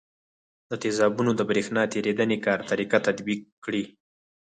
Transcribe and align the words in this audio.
د 0.69 0.71
تیزابونو 0.83 1.31
د 1.35 1.41
برېښنا 1.49 1.83
تیریدنې 1.93 2.37
کار 2.45 2.59
طریقه 2.71 2.97
تطبیق 3.07 3.41
کړئ. 3.63 3.83